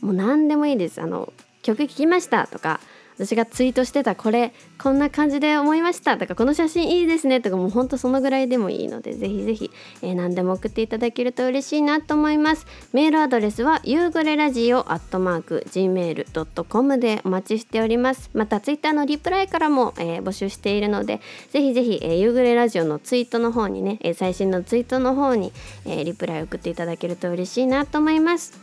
[0.00, 1.00] もう何でもいいです。
[1.00, 1.32] あの
[1.62, 2.80] 曲聴きましたとか
[3.18, 6.16] 私がツイートしてたこれこんな感じで思いました。
[6.18, 9.70] とかこの写真いいですねとかもうほんとそのぐらいでもいいのでぜひぜひ、
[10.02, 12.66] えー、何でも送っていただけると嬉しいなと思います。
[12.92, 18.30] メールアドレスは夕暮れラジオアットマーク gmail.com でお待ちしております。
[18.34, 25.52] またツイッターのリプライからも、えー、募集しているのでぜひぜひ、えー、夕暮れラジオのツイートの方にね、え最新のツイートの方に、
[25.84, 28.60] えリプライ送っていただけると嬉しいなと思います。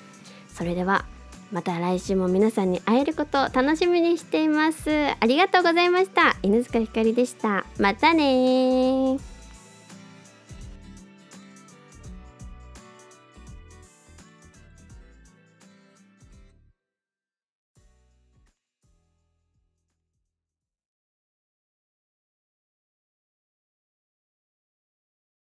[0.54, 1.06] それでは
[1.56, 4.90] また来週も皆さんに会えることを楽しみにしています。
[4.92, 6.36] ありがとうございました。
[6.44, 7.66] 犬塚ひかりでした。
[7.80, 9.35] またね